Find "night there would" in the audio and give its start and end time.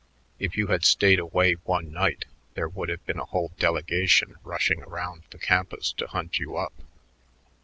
1.91-2.89